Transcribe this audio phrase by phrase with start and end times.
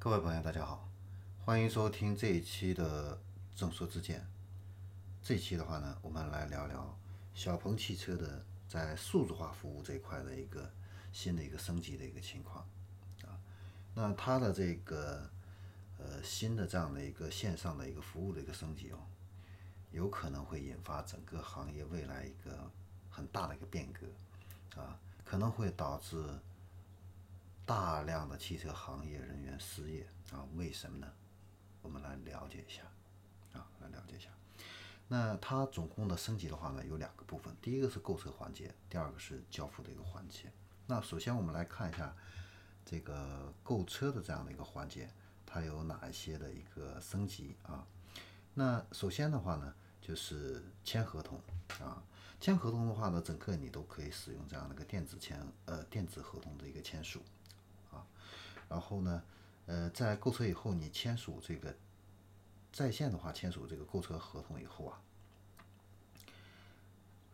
[0.00, 0.88] 各位朋友，大家好，
[1.44, 3.20] 欢迎收听这一期的
[3.56, 4.24] 正说之见。
[5.20, 6.96] 这一期的话呢，我们来聊聊
[7.34, 10.70] 小鹏汽车的在数字化服务这一块的一个
[11.12, 12.64] 新的一个升级的一个情况
[13.24, 13.34] 啊。
[13.92, 15.28] 那它的这个
[15.98, 18.98] 呃新的这样的一个线上的一个服务的一个升级哦，
[19.90, 22.70] 有可能会引发整个行业未来一个
[23.10, 26.24] 很大的一个变革啊，可能会导致。
[27.68, 30.42] 大量的汽车行业人员失业啊？
[30.54, 31.12] 为什么呢？
[31.82, 32.80] 我们来了解一下
[33.52, 34.30] 啊，来了解一下。
[35.06, 40.50] 那它总共的升级的话呢，有两个部分，第一个是购车环节，第二个是交付的一个环节。
[40.86, 42.16] 那首先我们来看一下
[42.86, 45.10] 这个购车的这样的一个环节，
[45.44, 47.86] 它有哪一些的一个升级啊？
[48.54, 51.38] 那首先的话呢，就是签合同
[51.80, 52.02] 啊，
[52.40, 57.22] 签合同的话呢，整个你都可以使用这样的一个电子签呃电子合同的一个签署。
[58.68, 59.22] 然后呢，
[59.66, 61.74] 呃，在购车以后，你签署这个
[62.72, 65.00] 在线的话，签署这个购车合同以后啊，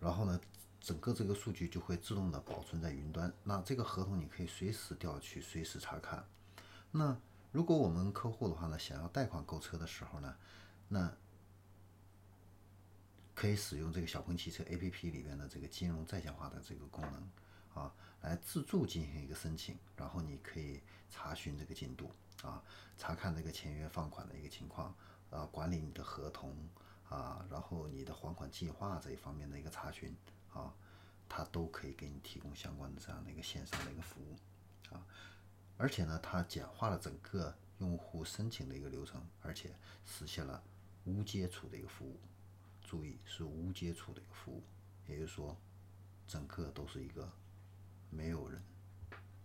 [0.00, 0.40] 然后呢，
[0.80, 3.32] 整个这个数据就会自动的保存在云端。
[3.42, 6.24] 那这个合同你可以随时调取，随时查看。
[6.92, 7.16] 那
[7.50, 10.36] 如果我们客户的话呢，想要贷款购车的时候呢，
[10.88, 11.12] 那
[13.34, 17.28] 可以使用这个小鹏汽车 APP 里边的这个金融在线化的这个功能。
[17.74, 20.80] 啊，来自助进行一个申请，然后你可以
[21.10, 22.10] 查询这个进度
[22.42, 22.62] 啊，
[22.96, 24.94] 查看这个签约放款的一个情况
[25.30, 26.56] 啊，管理你的合同
[27.08, 30.16] 啊，然后你的还款计划这一方面的一个查询
[30.52, 30.72] 啊，
[31.28, 35.04] 它都可以给你提供相关的这样的一个线上的一个服务啊，
[35.76, 39.74] 而且呢，它简化了整个用户申请的一个流程，而且
[40.06, 40.62] 实现了
[41.04, 42.20] 无接触的一个服务，
[42.80, 44.62] 注意是无接触的一个服务，
[45.08, 45.56] 也就是说，
[46.28, 47.28] 整个都是一个。
[48.14, 48.62] 没有人，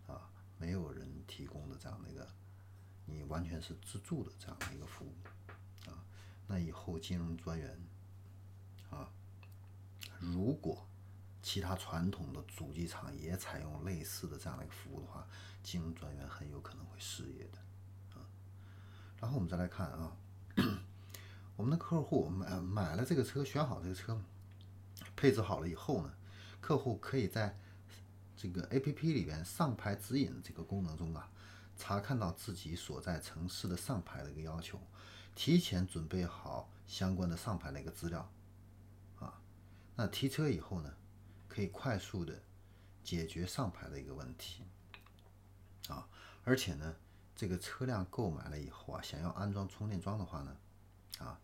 [0.08, 2.28] 啊，没有人提供的这样的一个，
[3.06, 5.16] 你完全是自助的这样的一个服务，
[5.90, 6.06] 啊，
[6.48, 7.80] 那以后金融专员，
[8.92, 9.12] 啊，
[10.20, 10.88] 如果
[11.42, 15.28] 其他传统的主机厂也采用类似的这样的一个服务的话，
[15.64, 18.30] 金融专员很有可能会失业的，啊，
[19.20, 20.16] 然后我们再来看啊，
[21.58, 24.22] 我们的客户买买了这个车，选好这个车，
[25.16, 26.14] 配置好了以后呢，
[26.62, 27.58] 客户可以在
[28.42, 31.30] 这个 A P P 里边上牌指引这个功能中啊，
[31.78, 34.80] 查看到自己所在城市的上牌的一个要求，
[35.36, 38.32] 提前准备好相关的上牌的一个资料，
[39.20, 39.42] 啊，
[39.98, 40.96] 那提车以后呢，
[41.50, 42.42] 可以快速的
[43.04, 44.64] 解决上牌的一个问题，
[45.90, 46.08] 啊，
[46.46, 46.96] 而且呢，
[47.36, 50.58] 这个车辆购买了以后啊，想要安装充电桩的话呢，
[51.18, 51.38] 啊，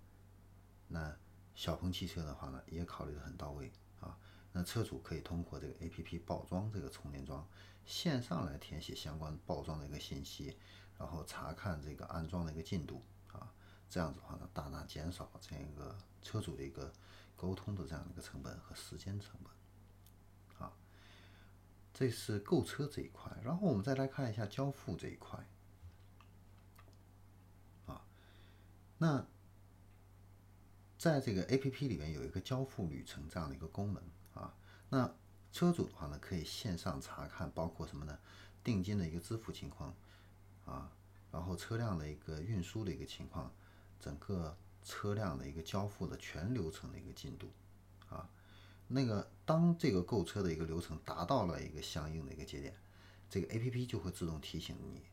[0.88, 1.14] 那
[1.56, 3.70] 小鹏汽车的话呢，也考虑的很到位
[4.00, 4.18] 啊。
[4.58, 7.46] 那车主可以通过这个 A P P 报装这个充电桩，
[7.86, 10.56] 线上来填写相关报装的一个信息，
[10.98, 13.54] 然后查看这个安装的一个进度啊，
[13.90, 16.90] 这样子的话呢，大大减少这样一个车主的一个
[17.36, 20.72] 沟通的这样的一个成本和时间成本啊。
[21.94, 25.46] 这是购车这一块，然后我们再来看一下交付这一块
[27.88, 28.08] 啊。
[29.00, 29.28] 那
[30.98, 34.02] 在这个 A P P 里面有一个交付旅程这样的一个功能。
[34.36, 34.54] 啊
[34.90, 35.12] 那
[35.52, 38.20] 车主的话呢，可以线上查看，包括什么呢？
[38.64, 39.96] 定金的一个支付情况，
[40.66, 40.92] 啊，
[41.32, 43.52] 然后车辆的一个运输的一个情况，
[44.00, 47.52] 整个车辆的一个交付的全流程的一个进度，
[48.10, 48.30] 啊，
[48.88, 52.76] 那个当这个购车的一个流程达到了一个相应的一个节点，
[53.30, 55.04] 这个 A P P 就会自动提醒你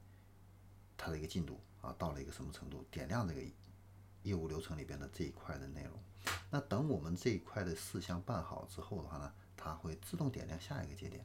[0.96, 3.40] 它的一个进度啊，到了一个什么程度，点亮这个
[4.22, 5.92] 业务流程里边的这一块的内容。
[6.50, 9.32] 那等我们这一块的事项办好之后的话呢？
[9.54, 11.24] 它会自动点亮下一个节点，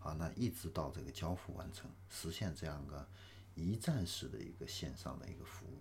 [0.00, 3.08] 啊，那一直到这个交付完成，实现这样个
[3.54, 5.80] 一站式的一个线上的一个服务，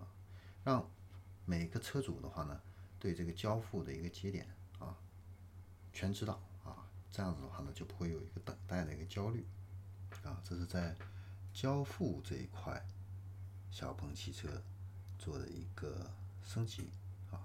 [0.00, 0.06] 啊，
[0.62, 0.88] 让
[1.44, 2.60] 每个车主的话呢，
[3.00, 4.96] 对这个交付的一个节点啊，
[5.92, 9.44] 全知道啊，这样子的话呢，就不会有一个等待的一个焦虑，
[10.22, 10.94] 啊，这是在
[11.52, 12.86] 交付这一块，
[13.74, 14.48] 小鹏汽车
[15.18, 16.08] 做的一个
[16.44, 16.88] 升级
[17.32, 17.42] 啊。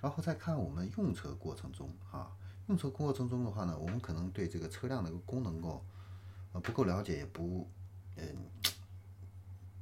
[0.00, 2.30] 然后再看我们用车过程中啊，
[2.68, 5.84] 用车过程中的话呢，我们可能对这个车辆的一个功能够
[6.52, 7.68] 呃不够了解，也不
[8.16, 8.24] 嗯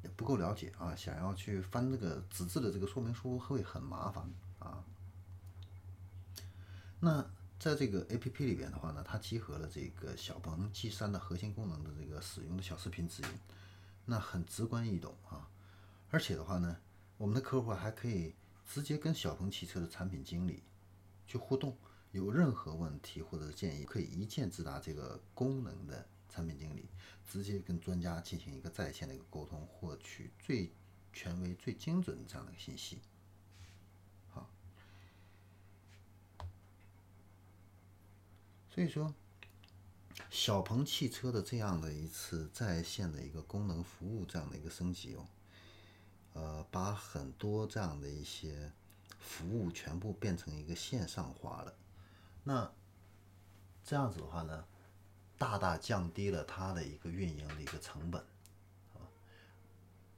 [0.03, 4.25] 也不够了解啊，想要去翻这个纸质的这个说明书会很麻烦
[4.61, 4.83] 啊。
[7.01, 7.23] 那
[7.59, 13.29] 在这个 A P P 里边的话呢，它集合了这个小鹏 G 三的核心功能的这个使用的小视频指引，
[14.07, 15.47] 那很直观易懂啊，
[16.13, 16.77] 而且的话呢，
[17.17, 18.37] 我们的客户还可以。
[18.65, 20.63] 直接跟小鹏汽车的产品经理
[21.27, 21.77] 去互动，
[22.13, 26.89] 有任何问题或者建议，可以一键直达这个功能的产品经理，
[27.29, 30.73] 直接跟专家进行一个在线的一个沟通，获取最
[31.13, 32.99] 权威、最精准的这样的一个信息。
[34.31, 34.49] 好，
[38.71, 39.13] 所以说，
[40.31, 45.27] 小鹏汽车的这样的一次在线的一个功能服务这样的一个升级哦，
[46.35, 48.73] 呃，把很多这样的一些
[49.19, 51.75] 服务全部变成一个线上化了。
[52.45, 52.73] 那
[53.85, 54.65] 这样子的话呢，
[55.39, 58.23] 大大降低了它的一个运营的一个成本，
[58.95, 59.03] 啊，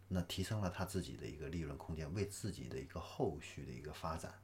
[0.09, 4.35] 那提升了他自己的一个利润空间，为自己的一个后续的一个发展，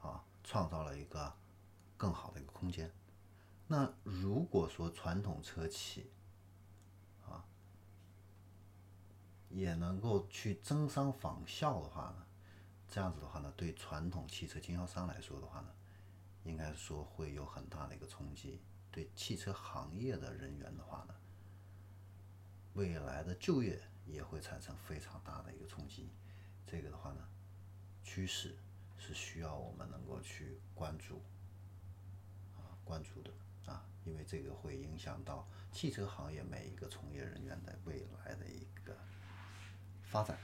[0.00, 1.32] 啊，创造了一个
[1.96, 2.92] 更好的一个空间。
[3.68, 6.10] 那如果说传统车企，
[7.24, 7.44] 啊，
[9.52, 12.26] 也能够去增商仿效的话呢，
[12.88, 15.68] 这样子的话呢，对传统汽车经销商来说的话呢，
[16.44, 18.60] 应该说会有很大的一个冲击，
[18.90, 21.14] 对汽车行业的人员的话呢，
[22.74, 26.10] 未来的就业也会产生非常大的一个冲击。
[26.66, 27.28] 这个的话呢，
[28.02, 28.56] 趋势
[28.96, 31.22] 是需要我们能够去关注
[32.56, 33.30] 啊，关注的
[33.66, 38.96] 啊，因为这个会影响到汽车行业每一个从业人员的未来的一个
[40.12, 40.36] 发展。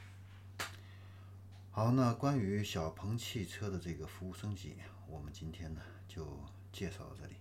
[1.71, 6.27] 好，那关于小鹏汽车的这个服务升级，我们今天呢就
[6.73, 7.37] 介绍到这里，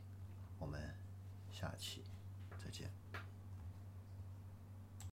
[0.59, 0.93] 我们
[1.49, 2.03] 下期
[2.61, 2.91] 再见。